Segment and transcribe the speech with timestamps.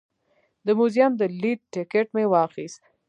[0.65, 2.81] د موزیم د لیدو ټکټ مې واخیست.